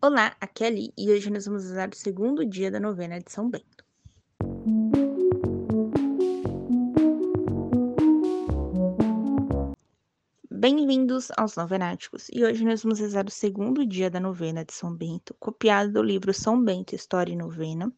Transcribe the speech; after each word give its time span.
Olá, 0.00 0.36
aqui 0.40 0.62
é 0.62 0.68
Ali 0.68 0.92
e 0.96 1.10
hoje 1.10 1.28
nós 1.28 1.44
vamos 1.44 1.64
usar 1.64 1.88
o 1.88 1.96
segundo 1.96 2.46
dia 2.46 2.70
da 2.70 2.78
novena 2.78 3.18
de 3.18 3.32
São 3.32 3.50
Bento. 3.50 3.84
Bem-vindos 10.48 11.32
aos 11.36 11.56
Novenáticos 11.56 12.28
e 12.32 12.44
hoje 12.44 12.64
nós 12.64 12.84
vamos 12.84 13.00
rezar 13.00 13.26
o 13.26 13.30
segundo 13.30 13.84
dia 13.84 14.08
da 14.08 14.20
novena 14.20 14.64
de 14.64 14.72
São 14.72 14.94
Bento, 14.94 15.34
copiado 15.40 15.90
do 15.94 16.00
livro 16.00 16.32
São 16.32 16.62
Bento, 16.62 16.94
História 16.94 17.32
e 17.32 17.36
Novena, 17.36 17.92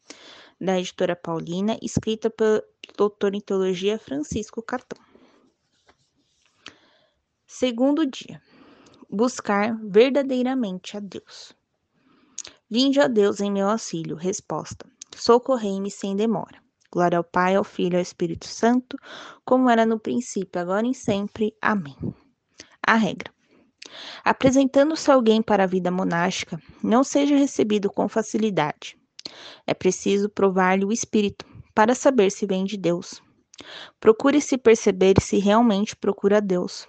da 0.59 0.79
editora 0.79 1.15
Paulina, 1.15 1.77
escrita 1.83 2.31
pelo 2.31 2.63
doutor 2.97 3.35
em 3.35 3.39
teologia 3.39 3.99
Francisco 3.99 4.59
Catão. 4.63 4.99
Segundo 7.45 8.07
dia, 8.07 8.41
buscar 9.07 9.77
verdadeiramente 9.83 10.97
a 10.97 10.99
Deus. 10.99 11.60
Vinde, 12.71 13.01
ó 13.01 13.07
Deus, 13.09 13.41
em 13.41 13.51
meu 13.51 13.67
auxílio. 13.67 14.15
Resposta: 14.15 14.85
Socorrei-me 15.13 15.91
sem 15.91 16.15
demora. 16.15 16.57
Glória 16.89 17.17
ao 17.17 17.23
Pai, 17.23 17.55
ao 17.55 17.65
Filho 17.65 17.95
e 17.95 17.97
ao 17.97 18.01
Espírito 18.01 18.47
Santo, 18.47 18.97
como 19.43 19.69
era 19.69 19.85
no 19.85 19.99
princípio, 19.99 20.61
agora 20.61 20.87
e 20.87 20.93
sempre. 20.93 21.53
Amém. 21.61 21.97
A 22.81 22.95
regra. 22.95 23.29
Apresentando-se 24.23 25.11
alguém 25.11 25.41
para 25.41 25.65
a 25.65 25.67
vida 25.67 25.91
monástica, 25.91 26.61
não 26.81 27.03
seja 27.03 27.35
recebido 27.35 27.91
com 27.91 28.07
facilidade. 28.07 28.97
É 29.67 29.73
preciso 29.73 30.29
provar-lhe 30.29 30.85
o 30.85 30.93
espírito 30.93 31.45
para 31.75 31.93
saber 31.93 32.31
se 32.31 32.45
vem 32.45 32.63
de 32.63 32.77
Deus. 32.77 33.21
Procure 33.99 34.39
se 34.39 34.57
perceber 34.57 35.15
se 35.21 35.39
realmente 35.39 35.93
procura 35.93 36.39
Deus. 36.39 36.87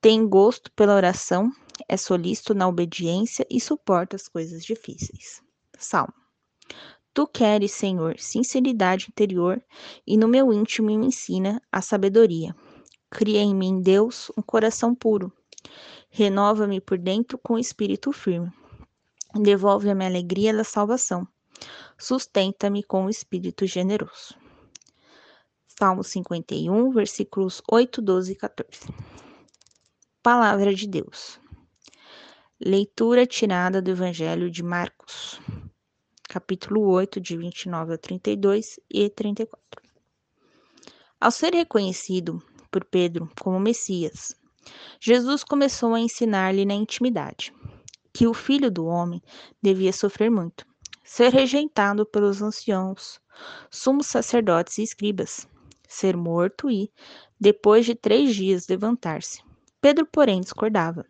Tem 0.00 0.26
gosto 0.26 0.70
pela 0.72 0.96
oração, 0.96 1.52
é 1.88 1.96
solícito 1.96 2.54
na 2.54 2.68
obediência 2.68 3.46
e 3.50 3.60
suporta 3.60 4.16
as 4.16 4.28
coisas 4.28 4.64
difíceis. 4.64 5.42
Salmo. 5.78 6.14
Tu 7.12 7.26
queres, 7.26 7.72
Senhor, 7.72 8.18
sinceridade 8.18 9.06
interior, 9.08 9.62
e 10.06 10.16
no 10.16 10.28
meu 10.28 10.52
íntimo 10.52 10.86
me 10.86 11.06
ensina 11.06 11.60
a 11.72 11.82
sabedoria. 11.82 12.54
Cria 13.10 13.40
em 13.40 13.54
mim, 13.54 13.80
Deus, 13.80 14.30
um 14.36 14.42
coração 14.42 14.94
puro. 14.94 15.32
Renova-me 16.08 16.80
por 16.80 16.96
dentro 16.98 17.36
com 17.38 17.58
espírito 17.58 18.12
firme. 18.12 18.52
Devolve-me 19.34 20.04
a 20.04 20.08
alegria 20.08 20.54
da 20.54 20.64
salvação. 20.64 21.26
Sustenta-me 21.98 22.82
com 22.82 23.06
o 23.06 23.10
espírito 23.10 23.66
generoso. 23.66 24.34
Salmo 25.66 26.04
51, 26.04 26.90
versículos 26.90 27.62
8, 27.70 28.00
12 28.00 28.32
e 28.32 28.36
14. 28.36 28.80
Palavra 30.22 30.74
de 30.74 30.86
Deus. 30.86 31.40
Leitura 32.62 33.26
tirada 33.26 33.80
do 33.80 33.90
Evangelho 33.90 34.50
de 34.50 34.62
Marcos, 34.62 35.40
capítulo 36.28 36.86
8, 36.90 37.18
de 37.18 37.34
29 37.34 37.94
a 37.94 37.96
32 37.96 38.78
e 38.90 39.08
34. 39.08 39.82
Ao 41.18 41.30
ser 41.30 41.54
reconhecido 41.54 42.42
por 42.70 42.84
Pedro 42.84 43.30
como 43.40 43.58
Messias, 43.58 44.36
Jesus 45.00 45.42
começou 45.42 45.94
a 45.94 46.00
ensinar-lhe 46.00 46.66
na 46.66 46.74
intimidade 46.74 47.50
que 48.12 48.26
o 48.26 48.34
filho 48.34 48.70
do 48.70 48.84
homem 48.84 49.22
devia 49.62 49.90
sofrer 49.90 50.30
muito, 50.30 50.66
ser 51.02 51.32
rejeitado 51.32 52.04
pelos 52.04 52.42
anciãos, 52.42 53.18
sumos 53.70 54.06
sacerdotes 54.06 54.76
e 54.76 54.82
escribas, 54.82 55.48
ser 55.88 56.14
morto 56.14 56.70
e, 56.70 56.92
depois 57.40 57.86
de 57.86 57.94
três 57.94 58.36
dias, 58.36 58.68
levantar-se. 58.68 59.42
Pedro, 59.80 60.04
porém, 60.04 60.42
discordava. 60.42 61.06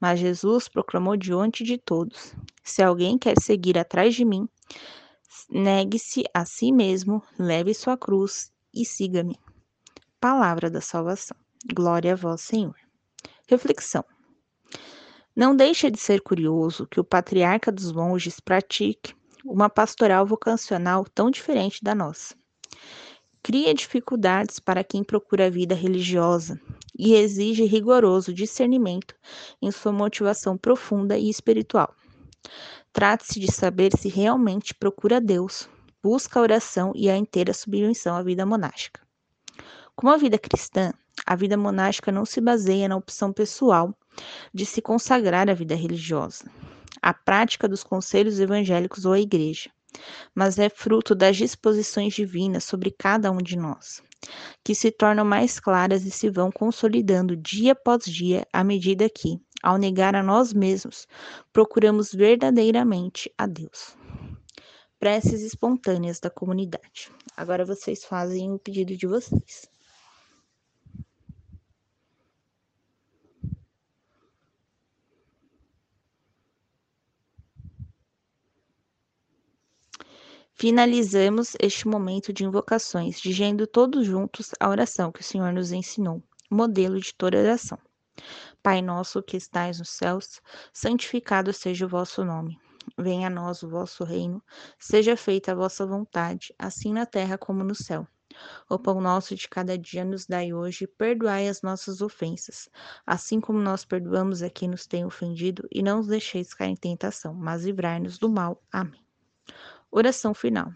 Mas 0.00 0.20
Jesus 0.20 0.68
proclamou 0.68 1.16
diante 1.16 1.64
de 1.64 1.78
todos: 1.78 2.34
Se 2.62 2.82
alguém 2.82 3.18
quer 3.18 3.34
seguir 3.40 3.78
atrás 3.78 4.14
de 4.14 4.24
mim, 4.24 4.48
negue-se 5.50 6.24
a 6.32 6.44
si 6.44 6.72
mesmo, 6.72 7.22
leve 7.38 7.74
sua 7.74 7.96
cruz 7.96 8.52
e 8.74 8.84
siga-me. 8.84 9.38
Palavra 10.20 10.70
da 10.70 10.80
salvação. 10.80 11.36
Glória 11.74 12.12
a 12.12 12.16
vós, 12.16 12.40
Senhor. 12.40 12.76
Reflexão. 13.48 14.04
Não 15.34 15.54
deixa 15.54 15.90
de 15.90 15.98
ser 15.98 16.20
curioso 16.20 16.86
que 16.86 16.98
o 16.98 17.04
patriarca 17.04 17.70
dos 17.70 17.92
monges 17.92 18.40
pratique 18.40 19.14
uma 19.44 19.70
pastoral 19.70 20.26
vocacional 20.26 21.04
tão 21.04 21.30
diferente 21.30 21.82
da 21.82 21.94
nossa. 21.94 22.34
Cria 23.42 23.72
dificuldades 23.72 24.58
para 24.58 24.84
quem 24.84 25.02
procura 25.02 25.46
a 25.46 25.50
vida 25.50 25.74
religiosa 25.74 26.60
e 26.98 27.14
exige 27.14 27.64
rigoroso 27.64 28.34
discernimento 28.34 29.14
em 29.62 29.70
sua 29.70 29.92
motivação 29.92 30.56
profunda 30.56 31.16
e 31.16 31.30
espiritual. 31.30 31.94
Trata-se 32.92 33.38
de 33.38 33.50
saber 33.52 33.96
se 33.96 34.08
realmente 34.08 34.74
procura 34.74 35.20
Deus, 35.20 35.68
busca 36.02 36.38
a 36.38 36.42
oração 36.42 36.92
e 36.94 37.08
a 37.08 37.16
inteira 37.16 37.54
submissão 37.54 38.16
à 38.16 38.22
vida 38.22 38.44
monástica. 38.44 39.00
Como 39.94 40.12
a 40.12 40.16
vida 40.16 40.38
cristã, 40.38 40.92
a 41.26 41.36
vida 41.36 41.56
monástica 41.56 42.10
não 42.10 42.24
se 42.24 42.40
baseia 42.40 42.88
na 42.88 42.96
opção 42.96 43.32
pessoal 43.32 43.94
de 44.52 44.66
se 44.66 44.80
consagrar 44.82 45.48
à 45.48 45.54
vida 45.54 45.74
religiosa, 45.74 46.50
à 47.00 47.14
prática 47.14 47.68
dos 47.68 47.84
conselhos 47.84 48.40
evangélicos 48.40 49.04
ou 49.04 49.12
à 49.12 49.20
igreja, 49.20 49.70
mas 50.34 50.58
é 50.58 50.68
fruto 50.68 51.14
das 51.14 51.36
disposições 51.36 52.14
divinas 52.14 52.64
sobre 52.64 52.90
cada 52.90 53.30
um 53.30 53.38
de 53.38 53.56
nós, 53.56 54.02
que 54.64 54.74
se 54.74 54.90
tornam 54.90 55.24
mais 55.24 55.58
claras 55.58 56.04
e 56.04 56.10
se 56.10 56.28
vão 56.30 56.50
consolidando 56.50 57.36
dia 57.36 57.72
após 57.72 58.04
dia 58.04 58.46
à 58.52 58.62
medida 58.62 59.08
que, 59.08 59.40
ao 59.62 59.78
negar 59.78 60.14
a 60.14 60.22
nós 60.22 60.52
mesmos, 60.52 61.06
procuramos 61.52 62.12
verdadeiramente 62.12 63.32
a 63.36 63.46
Deus. 63.46 63.96
Preces 64.98 65.42
espontâneas 65.42 66.18
da 66.18 66.28
comunidade. 66.28 67.10
Agora 67.36 67.64
vocês 67.64 68.04
fazem 68.04 68.52
o 68.52 68.58
pedido 68.58 68.96
de 68.96 69.06
vocês. 69.06 69.77
Finalizamos 80.60 81.54
este 81.60 81.86
momento 81.86 82.32
de 82.32 82.44
invocações, 82.44 83.20
dizendo 83.20 83.64
todos 83.64 84.04
juntos 84.04 84.50
a 84.58 84.68
oração 84.68 85.12
que 85.12 85.20
o 85.20 85.24
Senhor 85.24 85.52
nos 85.52 85.70
ensinou, 85.70 86.20
modelo 86.50 86.98
de 86.98 87.14
toda 87.14 87.38
oração. 87.38 87.78
Pai 88.60 88.82
nosso 88.82 89.22
que 89.22 89.36
estais 89.36 89.78
nos 89.78 89.90
céus, 89.90 90.40
santificado 90.72 91.52
seja 91.52 91.86
o 91.86 91.88
vosso 91.88 92.24
nome. 92.24 92.58
Venha 92.98 93.28
a 93.28 93.30
nós 93.30 93.62
o 93.62 93.68
vosso 93.68 94.02
reino, 94.02 94.42
seja 94.80 95.16
feita 95.16 95.52
a 95.52 95.54
vossa 95.54 95.86
vontade, 95.86 96.52
assim 96.58 96.92
na 96.92 97.06
terra 97.06 97.38
como 97.38 97.62
no 97.62 97.76
céu. 97.76 98.04
O 98.68 98.80
pão 98.80 99.00
nosso 99.00 99.36
de 99.36 99.48
cada 99.48 99.78
dia 99.78 100.04
nos 100.04 100.26
dai 100.26 100.52
hoje, 100.52 100.88
perdoai 100.88 101.46
as 101.46 101.62
nossas 101.62 102.02
ofensas, 102.02 102.68
assim 103.06 103.40
como 103.40 103.60
nós 103.60 103.84
perdoamos 103.84 104.42
a 104.42 104.50
quem 104.50 104.68
nos 104.68 104.88
tem 104.88 105.04
ofendido, 105.04 105.68
e 105.70 105.84
não 105.84 105.98
nos 105.98 106.08
deixeis 106.08 106.52
cair 106.52 106.70
em 106.70 106.76
tentação, 106.76 107.32
mas 107.32 107.64
livrai-nos 107.64 108.18
do 108.18 108.28
mal. 108.28 108.60
Amém. 108.72 109.07
Oração 109.90 110.34
final. 110.34 110.72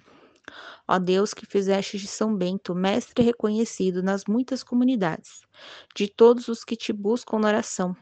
Ó 0.88 0.98
Deus 0.98 1.32
que 1.32 1.46
fizeste 1.46 1.98
de 1.98 2.06
São 2.06 2.36
Bento 2.36 2.74
mestre 2.74 3.24
reconhecido 3.24 4.02
nas 4.02 4.24
muitas 4.24 4.62
comunidades, 4.62 5.42
de 5.94 6.08
todos 6.08 6.48
os 6.48 6.64
que 6.64 6.76
te 6.76 6.92
buscam 6.92 7.38
na 7.38 7.48
oração, 7.48 7.96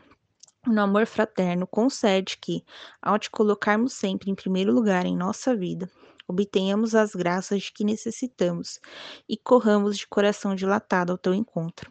no 0.66 0.78
amor 0.82 1.06
fraterno, 1.06 1.66
concede 1.66 2.36
que, 2.36 2.62
ao 3.00 3.18
te 3.18 3.30
colocarmos 3.30 3.94
sempre 3.94 4.30
em 4.30 4.34
primeiro 4.34 4.72
lugar 4.72 5.06
em 5.06 5.16
nossa 5.16 5.56
vida, 5.56 5.90
obtenhamos 6.28 6.94
as 6.94 7.14
graças 7.14 7.62
de 7.62 7.72
que 7.72 7.82
necessitamos 7.82 8.78
e 9.26 9.38
corramos 9.38 9.96
de 9.96 10.06
coração 10.06 10.54
dilatado 10.54 11.12
ao 11.12 11.18
teu 11.18 11.32
encontro, 11.34 11.90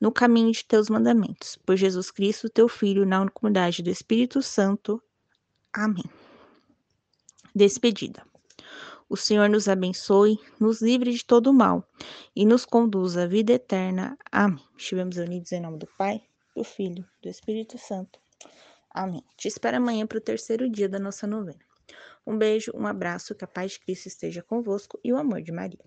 no 0.00 0.10
caminho 0.10 0.50
de 0.50 0.64
teus 0.64 0.90
mandamentos. 0.90 1.56
Por 1.64 1.76
Jesus 1.76 2.10
Cristo, 2.10 2.50
teu 2.50 2.68
Filho, 2.68 3.06
na 3.06 3.24
unidade 3.40 3.84
do 3.84 3.90
Espírito 3.90 4.42
Santo. 4.42 5.00
Amém. 5.72 6.04
Despedida. 7.54 8.27
O 9.08 9.16
Senhor 9.16 9.48
nos 9.48 9.68
abençoe, 9.68 10.38
nos 10.60 10.82
livre 10.82 11.12
de 11.12 11.24
todo 11.24 11.52
mal 11.52 11.82
e 12.36 12.44
nos 12.44 12.66
conduza 12.66 13.22
à 13.22 13.26
vida 13.26 13.54
eterna. 13.54 14.18
Amém. 14.30 14.62
Estivemos 14.76 15.16
unidos 15.16 15.50
em 15.52 15.60
nome 15.60 15.78
do 15.78 15.86
Pai, 15.96 16.20
do 16.54 16.62
Filho, 16.62 17.06
do 17.22 17.28
Espírito 17.28 17.78
Santo. 17.78 18.20
Amém. 18.90 19.22
Te 19.36 19.48
espero 19.48 19.78
amanhã 19.78 20.06
para 20.06 20.18
o 20.18 20.20
terceiro 20.20 20.68
dia 20.68 20.88
da 20.88 20.98
nossa 20.98 21.26
novena. 21.26 21.60
Um 22.26 22.36
beijo, 22.36 22.70
um 22.74 22.86
abraço, 22.86 23.34
que 23.34 23.44
a 23.44 23.48
paz 23.48 23.72
de 23.72 23.80
Cristo 23.80 24.06
esteja 24.06 24.42
convosco 24.42 25.00
e 25.02 25.10
o 25.10 25.16
amor 25.16 25.40
de 25.40 25.52
Maria. 25.52 25.80